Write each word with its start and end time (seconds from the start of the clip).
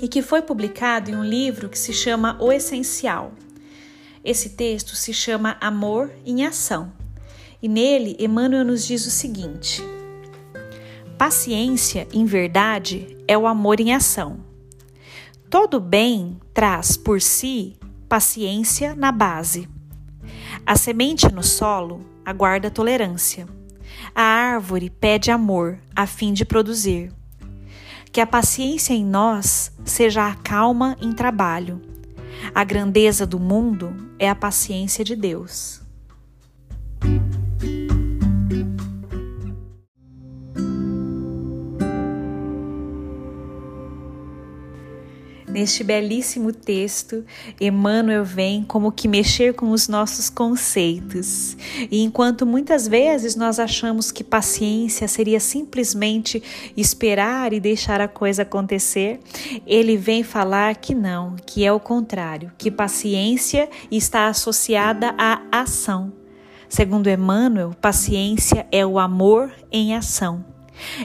e 0.00 0.08
que 0.08 0.22
foi 0.22 0.42
publicado 0.42 1.10
em 1.10 1.16
um 1.16 1.24
livro 1.24 1.68
que 1.68 1.78
se 1.78 1.92
chama 1.92 2.36
O 2.40 2.52
Essencial. 2.52 3.32
Esse 4.24 4.50
texto 4.50 4.94
se 4.94 5.12
chama 5.12 5.56
Amor 5.60 6.10
em 6.24 6.44
Ação 6.44 6.92
e 7.62 7.68
nele 7.68 8.16
Emmanuel 8.18 8.64
nos 8.64 8.86
diz 8.86 9.06
o 9.06 9.10
seguinte: 9.10 9.82
Paciência, 11.16 12.06
em 12.12 12.24
verdade, 12.24 13.16
é 13.26 13.36
o 13.36 13.46
amor 13.46 13.80
em 13.80 13.92
ação. 13.92 14.40
Todo 15.50 15.80
bem 15.80 16.38
traz 16.52 16.96
por 16.96 17.20
si 17.20 17.76
paciência 18.08 18.94
na 18.94 19.10
base. 19.10 19.68
A 20.64 20.76
semente 20.76 21.32
no 21.32 21.42
solo 21.42 22.04
aguarda 22.24 22.70
tolerância. 22.70 23.46
A 24.14 24.22
árvore 24.22 24.90
pede 24.90 25.30
amor 25.30 25.78
a 25.94 26.06
fim 26.06 26.32
de 26.32 26.44
produzir. 26.44 27.12
Que 28.12 28.20
a 28.20 28.26
paciência 28.26 28.94
em 28.94 29.04
nós 29.04 29.72
seja 29.84 30.26
a 30.26 30.34
calma 30.34 30.96
em 31.00 31.12
trabalho. 31.12 31.80
A 32.54 32.64
grandeza 32.64 33.26
do 33.26 33.38
mundo 33.38 33.94
é 34.18 34.28
a 34.28 34.34
paciência 34.34 35.04
de 35.04 35.14
Deus. 35.14 35.87
Neste 45.50 45.82
belíssimo 45.82 46.52
texto, 46.52 47.24
Emmanuel 47.58 48.22
vem 48.22 48.62
como 48.62 48.92
que 48.92 49.08
mexer 49.08 49.54
com 49.54 49.70
os 49.70 49.88
nossos 49.88 50.28
conceitos. 50.28 51.56
E 51.90 52.02
enquanto 52.02 52.44
muitas 52.44 52.86
vezes 52.86 53.34
nós 53.34 53.58
achamos 53.58 54.12
que 54.12 54.22
paciência 54.22 55.08
seria 55.08 55.40
simplesmente 55.40 56.42
esperar 56.76 57.54
e 57.54 57.60
deixar 57.60 57.98
a 57.98 58.06
coisa 58.06 58.42
acontecer, 58.42 59.20
ele 59.66 59.96
vem 59.96 60.22
falar 60.22 60.76
que 60.76 60.94
não, 60.94 61.34
que 61.46 61.64
é 61.64 61.72
o 61.72 61.80
contrário, 61.80 62.52
que 62.58 62.70
paciência 62.70 63.70
está 63.90 64.28
associada 64.28 65.14
à 65.16 65.40
ação. 65.50 66.12
Segundo 66.68 67.08
Emmanuel, 67.08 67.72
paciência 67.80 68.66
é 68.70 68.84
o 68.84 68.98
amor 68.98 69.50
em 69.72 69.94
ação. 69.94 70.44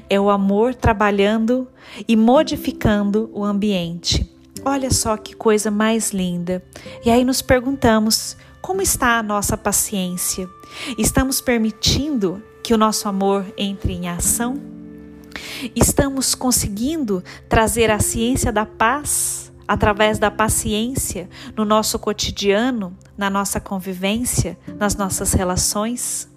É 0.09 0.19
o 0.19 0.29
amor 0.29 0.75
trabalhando 0.75 1.67
e 2.07 2.15
modificando 2.17 3.31
o 3.33 3.43
ambiente. 3.43 4.32
Olha 4.65 4.91
só 4.91 5.17
que 5.17 5.35
coisa 5.35 5.69
mais 5.69 6.11
linda. 6.11 6.63
E 7.05 7.09
aí 7.09 7.25
nos 7.25 7.41
perguntamos: 7.41 8.37
como 8.61 8.81
está 8.81 9.17
a 9.17 9.23
nossa 9.23 9.57
paciência? 9.57 10.49
Estamos 10.97 11.41
permitindo 11.41 12.41
que 12.63 12.73
o 12.73 12.77
nosso 12.77 13.09
amor 13.09 13.45
entre 13.57 13.93
em 13.93 14.07
ação? 14.07 14.61
Estamos 15.75 16.33
conseguindo 16.33 17.23
trazer 17.49 17.91
a 17.91 17.99
ciência 17.99 18.51
da 18.51 18.65
paz 18.65 19.51
através 19.67 20.17
da 20.17 20.31
paciência 20.31 21.29
no 21.55 21.65
nosso 21.65 21.99
cotidiano, 21.99 22.97
na 23.17 23.29
nossa 23.29 23.59
convivência, 23.59 24.57
nas 24.77 24.95
nossas 24.95 25.33
relações? 25.33 26.32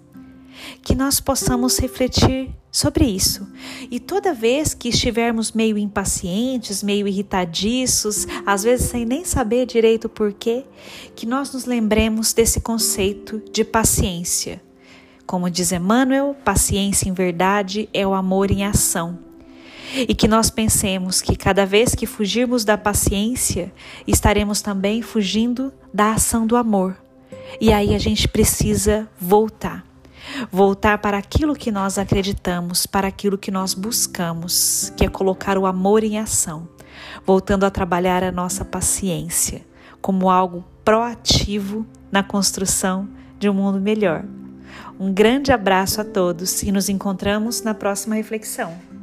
Que 0.81 0.95
nós 0.95 1.19
possamos 1.19 1.77
refletir 1.79 2.49
sobre 2.71 3.05
isso. 3.05 3.47
E 3.89 3.99
toda 3.99 4.33
vez 4.33 4.73
que 4.73 4.89
estivermos 4.89 5.51
meio 5.51 5.77
impacientes, 5.77 6.83
meio 6.83 7.07
irritadiços, 7.07 8.27
às 8.45 8.63
vezes 8.63 8.89
sem 8.89 9.03
nem 9.03 9.25
saber 9.25 9.65
direito 9.65 10.05
o 10.05 10.09
porquê, 10.09 10.63
que 11.15 11.25
nós 11.25 11.51
nos 11.51 11.65
lembremos 11.65 12.33
desse 12.33 12.61
conceito 12.61 13.41
de 13.51 13.63
paciência. 13.63 14.61
Como 15.25 15.49
diz 15.49 15.71
Emmanuel, 15.71 16.35
paciência 16.45 17.09
em 17.09 17.13
verdade 17.13 17.89
é 17.93 18.05
o 18.05 18.13
amor 18.13 18.51
em 18.51 18.63
ação. 18.63 19.19
E 19.95 20.13
que 20.13 20.27
nós 20.27 20.49
pensemos 20.49 21.21
que 21.21 21.35
cada 21.35 21.65
vez 21.65 21.95
que 21.95 22.05
fugirmos 22.05 22.63
da 22.63 22.77
paciência, 22.77 23.73
estaremos 24.05 24.61
também 24.61 25.01
fugindo 25.01 25.73
da 25.93 26.11
ação 26.11 26.45
do 26.45 26.55
amor. 26.55 26.95
E 27.59 27.73
aí 27.73 27.95
a 27.95 27.97
gente 27.97 28.27
precisa 28.27 29.09
voltar 29.19 29.87
voltar 30.51 30.97
para 30.99 31.17
aquilo 31.17 31.55
que 31.55 31.71
nós 31.71 31.97
acreditamos, 31.97 32.85
para 32.85 33.07
aquilo 33.07 33.37
que 33.37 33.51
nós 33.51 33.73
buscamos, 33.73 34.91
que 34.95 35.05
é 35.05 35.09
colocar 35.09 35.57
o 35.57 35.65
amor 35.65 36.03
em 36.03 36.17
ação, 36.17 36.67
voltando 37.25 37.65
a 37.65 37.69
trabalhar 37.69 38.23
a 38.23 38.31
nossa 38.31 38.65
paciência 38.65 39.65
como 40.01 40.29
algo 40.29 40.63
proativo 40.83 41.85
na 42.11 42.23
construção 42.23 43.09
de 43.37 43.49
um 43.49 43.53
mundo 43.53 43.79
melhor. 43.79 44.23
Um 44.99 45.13
grande 45.13 45.51
abraço 45.51 46.01
a 46.01 46.05
todos 46.05 46.63
e 46.63 46.71
nos 46.71 46.89
encontramos 46.89 47.61
na 47.61 47.73
próxima 47.73 48.15
reflexão. 48.15 48.96